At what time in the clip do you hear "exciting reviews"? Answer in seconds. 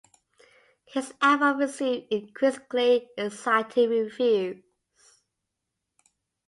3.15-4.63